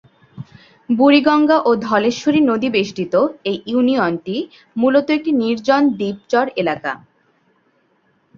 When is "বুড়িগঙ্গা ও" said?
0.89-1.71